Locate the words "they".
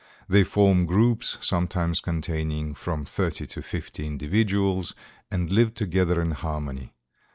0.27-0.43